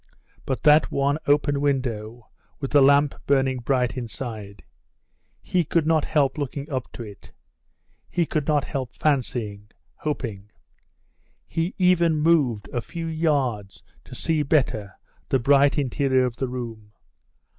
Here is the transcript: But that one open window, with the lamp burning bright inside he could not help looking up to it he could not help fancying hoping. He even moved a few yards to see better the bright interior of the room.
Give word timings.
But 0.47 0.63
that 0.63 0.91
one 0.91 1.19
open 1.27 1.61
window, 1.61 2.27
with 2.59 2.71
the 2.71 2.81
lamp 2.81 3.13
burning 3.27 3.59
bright 3.59 3.95
inside 3.95 4.63
he 5.43 5.63
could 5.63 5.85
not 5.85 6.05
help 6.05 6.39
looking 6.39 6.67
up 6.71 6.91
to 6.93 7.03
it 7.03 7.31
he 8.09 8.25
could 8.25 8.47
not 8.47 8.63
help 8.65 8.95
fancying 8.95 9.67
hoping. 9.93 10.49
He 11.45 11.75
even 11.77 12.15
moved 12.15 12.67
a 12.69 12.81
few 12.81 13.05
yards 13.05 13.83
to 14.05 14.15
see 14.15 14.41
better 14.41 14.97
the 15.29 15.37
bright 15.37 15.77
interior 15.77 16.25
of 16.25 16.37
the 16.37 16.47
room. 16.47 16.93